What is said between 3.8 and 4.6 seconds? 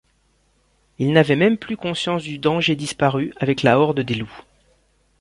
des loups.